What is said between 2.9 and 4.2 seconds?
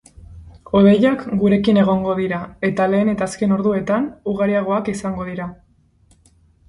lehen eta azken orduetan